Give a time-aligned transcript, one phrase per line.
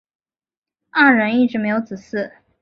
[0.89, 2.31] 二人一直没有子嗣。